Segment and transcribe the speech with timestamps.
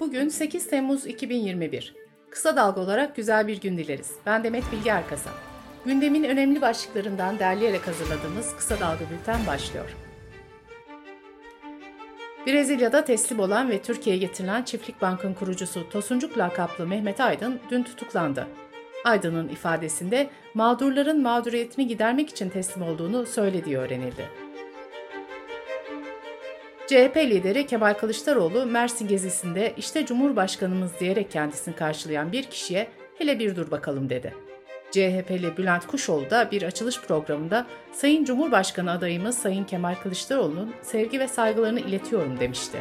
[0.00, 1.94] Bugün 8 Temmuz 2021.
[2.30, 4.12] Kısa dalga olarak güzel bir gün dileriz.
[4.26, 5.32] Ben Demet Bilge Erkasap.
[5.84, 9.96] Gündemin önemli başlıklarından derleyerek hazırladığımız Kısa Dalga Bülten başlıyor.
[12.46, 18.46] Brezilya'da teslim olan ve Türkiye'ye getirilen Çiftlik Bank'ın kurucusu Tosuncuk lakaplı Mehmet Aydın dün tutuklandı.
[19.04, 24.45] Aydın'ın ifadesinde mağdurların mağduriyetini gidermek için teslim olduğunu söylediği öğrenildi.
[26.86, 33.56] CHP lideri Kemal Kılıçdaroğlu Mersin gezisinde işte Cumhurbaşkanımız diyerek kendisini karşılayan bir kişiye hele bir
[33.56, 34.34] dur bakalım dedi.
[34.90, 41.28] CHP'li Bülent Kuşoğlu da bir açılış programında Sayın Cumhurbaşkanı adayımız Sayın Kemal Kılıçdaroğlu'nun sevgi ve
[41.28, 42.78] saygılarını iletiyorum demişti.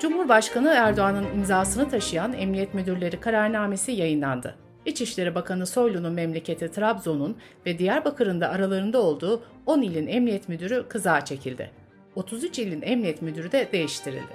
[0.00, 4.54] Cumhurbaşkanı Erdoğan'ın imzasını taşıyan Emniyet Müdürleri kararnamesi yayınlandı.
[4.86, 11.24] İçişleri Bakanı Soylu'nun memleketi Trabzon'un ve Diyarbakır'ın da aralarında olduğu 10 ilin emniyet müdürü kızağa
[11.24, 11.70] çekildi.
[12.14, 14.34] 33 ilin emniyet müdürü de değiştirildi.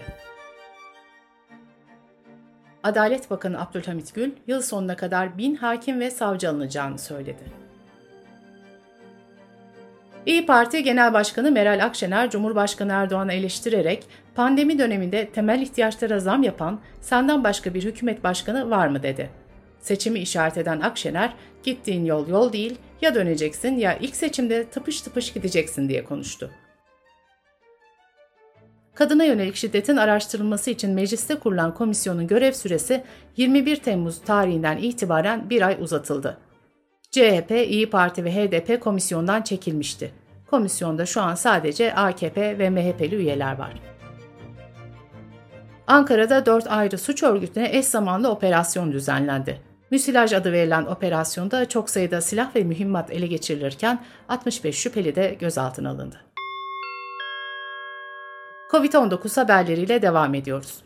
[2.83, 7.43] Adalet Bakanı Abdülhamit Gül, yıl sonuna kadar bin hakim ve savcı alınacağını söyledi.
[10.25, 14.03] İyi Parti Genel Başkanı Meral Akşener, Cumhurbaşkanı Erdoğan'ı eleştirerek
[14.35, 19.29] pandemi döneminde temel ihtiyaçlara zam yapan senden başka bir hükümet başkanı var mı dedi.
[19.85, 21.33] Seçimi işaret eden Akşener,
[21.63, 26.51] gittiğin yol yol değil, ya döneceksin ya ilk seçimde tıpış tıpış gideceksin diye konuştu.
[28.95, 33.03] Kadına yönelik şiddetin araştırılması için mecliste kurulan komisyonun görev süresi
[33.37, 36.37] 21 Temmuz tarihinden itibaren bir ay uzatıldı.
[37.11, 40.11] CHP, İyi Parti ve HDP komisyondan çekilmişti.
[40.47, 43.73] Komisyonda şu an sadece AKP ve MHP'li üyeler var.
[45.87, 49.74] Ankara'da dört ayrı suç örgütüne eş zamanlı operasyon düzenlendi.
[49.91, 55.89] Müsilaj adı verilen operasyonda çok sayıda silah ve mühimmat ele geçirilirken 65 şüpheli de gözaltına
[55.89, 56.21] alındı.
[58.71, 60.83] Covid-19 haberleriyle devam ediyoruz.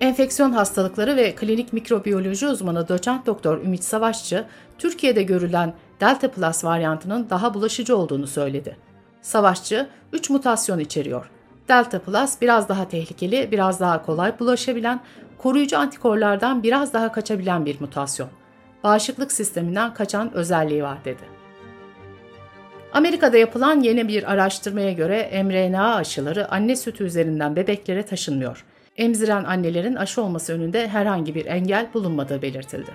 [0.00, 4.44] Enfeksiyon hastalıkları ve klinik mikrobiyoloji uzmanı doçent doktor Ümit Savaşçı,
[4.78, 8.76] Türkiye'de görülen Delta Plus varyantının daha bulaşıcı olduğunu söyledi.
[9.22, 11.30] Savaşçı, 3 mutasyon içeriyor.
[11.68, 15.00] Delta Plus biraz daha tehlikeli, biraz daha kolay bulaşabilen
[15.38, 18.28] koruyucu antikorlardan biraz daha kaçabilen bir mutasyon.
[18.84, 21.22] Bağışıklık sisteminden kaçan özelliği var dedi.
[22.92, 28.64] Amerika'da yapılan yeni bir araştırmaya göre mRNA aşıları anne sütü üzerinden bebeklere taşınmıyor.
[28.96, 32.90] Emziren annelerin aşı olması önünde herhangi bir engel bulunmadığı belirtildi.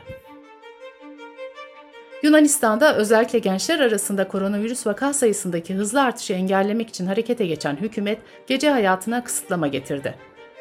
[2.23, 8.69] Yunanistan'da özellikle gençler arasında koronavirüs vaka sayısındaki hızlı artışı engellemek için harekete geçen hükümet gece
[8.69, 10.15] hayatına kısıtlama getirdi.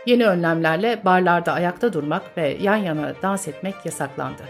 [0.06, 4.42] Yeni önlemlerle barlarda ayakta durmak ve yan yana dans etmek yasaklandı.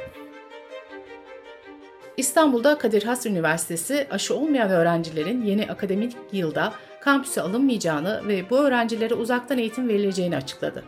[2.17, 9.15] İstanbul'da Kadir Has Üniversitesi aşı olmayan öğrencilerin yeni akademik yılda kampüse alınmayacağını ve bu öğrencilere
[9.15, 10.85] uzaktan eğitim verileceğini açıkladı.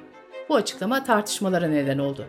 [0.49, 2.27] Bu açıklama tartışmalara neden oldu.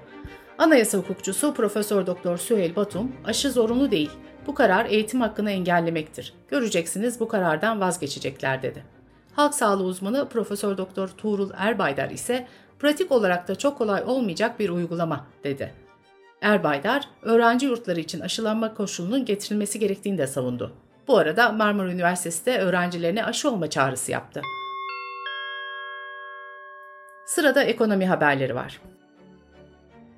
[0.57, 4.11] Anayasa hukukçusu Profesör Doktor Süheyl Batum, aşı zorunlu değil.
[4.47, 6.33] Bu karar eğitim hakkını engellemektir.
[6.47, 8.94] Göreceksiniz bu karardan vazgeçecekler dedi.
[9.35, 12.47] Halk sağlığı uzmanı Profesör Doktor Tuğrul Erbaydar ise
[12.79, 15.73] pratik olarak da çok kolay olmayacak bir uygulama dedi.
[16.41, 20.73] Erbaydar, öğrenci yurtları için aşılanma koşulunun getirilmesi gerektiğini de savundu.
[21.07, 24.41] Bu arada Marmara Üniversitesi de öğrencilerine aşı olma çağrısı yaptı.
[27.25, 28.81] Sırada ekonomi haberleri var.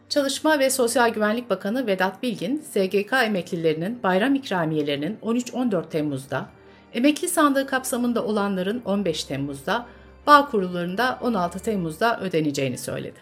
[0.09, 6.49] Çalışma ve Sosyal Güvenlik Bakanı Vedat Bilgin, SGK emeklilerinin bayram ikramiyelerinin 13-14 Temmuz'da,
[6.93, 9.85] Emekli sandığı kapsamında olanların 15 Temmuz'da,
[10.27, 13.19] bağ kurullarında 16 Temmuz'da ödeneceğini söyledi.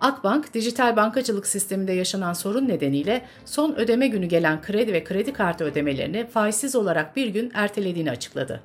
[0.00, 5.64] Akbank, dijital bankacılık sisteminde yaşanan sorun nedeniyle son ödeme günü gelen kredi ve kredi kartı
[5.64, 8.60] ödemelerini faizsiz olarak bir gün ertelediğini açıkladı.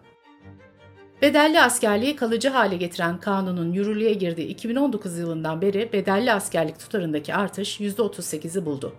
[1.21, 7.79] Bedelli askerliği kalıcı hale getiren kanunun yürürlüğe girdiği 2019 yılından beri bedelli askerlik tutarındaki artış
[7.79, 8.95] %38'i buldu.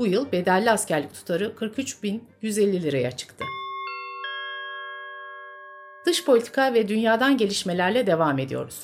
[0.00, 3.44] Bu yıl bedelli askerlik tutarı 43.150 liraya çıktı.
[6.06, 8.82] Dış politika ve dünyadan gelişmelerle devam ediyoruz.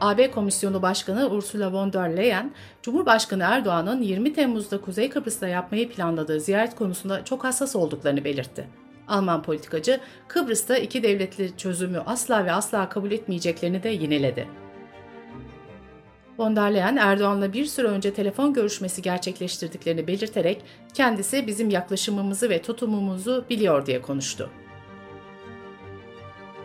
[0.00, 6.40] AB Komisyonu Başkanı Ursula von der Leyen, Cumhurbaşkanı Erdoğan'ın 20 Temmuz'da Kuzey Kıbrıs'ta yapmayı planladığı
[6.40, 8.66] ziyaret konusunda çok hassas olduklarını belirtti.
[9.08, 14.48] Alman politikacı, Kıbrıs'ta iki devletli çözümü asla ve asla kabul etmeyeceklerini de yineledi.
[16.40, 20.62] Von der Leyen Erdoğan'la bir süre önce telefon görüşmesi gerçekleştirdiklerini belirterek
[20.94, 24.50] kendisi bizim yaklaşımımızı ve tutumumuzu biliyor diye konuştu.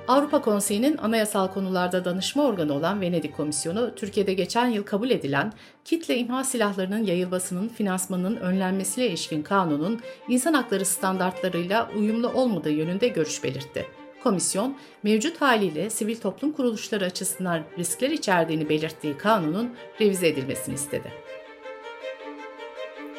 [0.08, 5.54] Avrupa Konseyi'nin anayasal konularda danışma organı olan Venedik Komisyonu, Türkiye'de geçen yıl kabul edilen
[5.86, 10.00] kitle imha silahlarının yayılmasının finansmanının önlenmesiyle ilişkin kanunun
[10.30, 13.86] insan hakları standartlarıyla uyumlu olmadığı yönünde görüş belirtti.
[14.26, 21.12] Komisyon, mevcut haliyle sivil toplum kuruluşları açısından riskler içerdiğini belirttiği kanunun revize edilmesini istedi.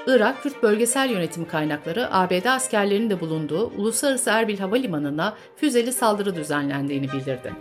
[0.07, 7.13] Irak Kürt Bölgesel Yönetim Kaynakları ABD askerlerinin de bulunduğu Uluslararası Erbil Havalimanı'na füzeli saldırı düzenlendiğini
[7.13, 7.53] bildirdi.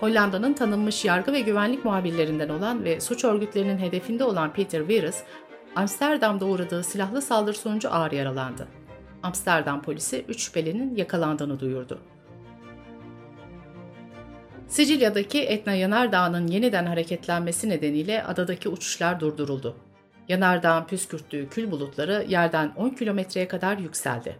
[0.00, 5.16] Hollanda'nın tanınmış yargı ve güvenlik muhabirlerinden olan ve suç örgütlerinin hedefinde olan Peter Virus,
[5.76, 8.79] Amsterdam'da uğradığı silahlı saldırı sonucu ağır yaralandı.
[9.22, 11.98] Amsterdam polisi 3 şüphelinin yakalandığını duyurdu.
[14.68, 19.76] Sicilya'daki Etna Yanardağı'nın yeniden hareketlenmesi nedeniyle adadaki uçuşlar durduruldu.
[20.28, 24.36] Yanardağın püskürttüğü kül bulutları yerden 10 kilometreye kadar yükseldi.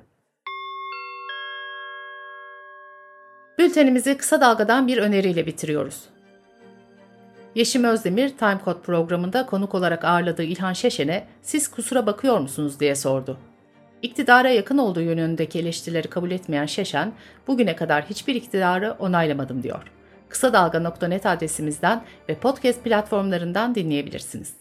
[3.59, 6.05] Bültenimizi kısa dalgadan bir öneriyle bitiriyoruz.
[7.55, 12.95] Yeşim Özdemir Time Code programında konuk olarak ağırladığı İlhan Şeşen'e siz kusura bakıyor musunuz diye
[12.95, 13.39] sordu.
[14.03, 17.13] İktidara yakın olduğu yönündeki eleştirileri kabul etmeyen Şeşen,
[17.47, 19.93] bugüne kadar hiçbir iktidarı onaylamadım diyor.
[20.29, 24.55] Kısa Dalga.net adresimizden ve podcast platformlarından dinleyebilirsiniz.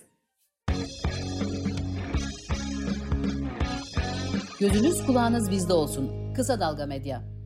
[4.59, 6.33] Gözünüz kulağınız bizde olsun.
[6.33, 7.38] Kısa Dalga Medya.